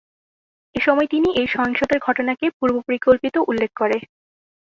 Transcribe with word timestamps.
এসময় 0.75 1.07
তিনি 1.07 1.29
এই 1.35 1.47
সহিংসতার 1.47 1.99
ঘটনাকে 1.99 2.45
পূর্ব 2.57 2.75
পরিকল্পিত 2.87 3.35
উল্লেখ 3.49 3.71
করে। 3.75 3.97